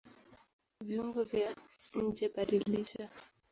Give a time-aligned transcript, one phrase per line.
[0.85, 1.51] Viungo vya
[2.05, 3.09] njeBadilisha